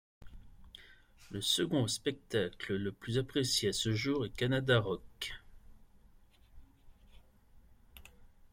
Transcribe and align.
Le 1.29 1.41
second 1.41 1.85
spectacle 1.87 2.73
le 2.73 2.91
plus 2.91 3.19
apprécié 3.19 3.69
à 3.69 3.71
ce 3.71 3.93
jour 3.93 4.25
est 4.25 4.31
Canada 4.35 4.79
Rocks. 4.79 5.31